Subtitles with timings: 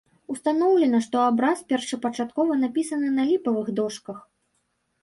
[0.35, 4.17] Устаноўлена, што абраз першапачаткова напісаны на ліпавых дошках.